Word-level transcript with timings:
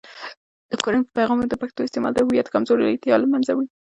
د 0.71 0.73
کورنۍ 0.83 1.01
په 1.05 1.11
پیغامونو 1.17 1.45
کې 1.47 1.51
د 1.51 1.55
پښتو 1.63 1.85
استعمال 1.87 2.13
د 2.13 2.19
هویت 2.25 2.47
کمزورتیا 2.53 3.15
له 3.19 3.27
منځه 3.33 3.51
وړي. 3.53 3.69